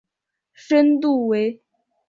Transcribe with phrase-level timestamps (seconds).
[0.55, 1.61] 深度为。